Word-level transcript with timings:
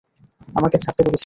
আমাকে 0.55 0.77
ছাড়তে 0.77 1.01
বলেছি! 1.03 1.19